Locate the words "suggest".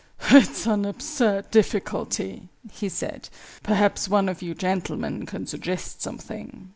5.45-6.01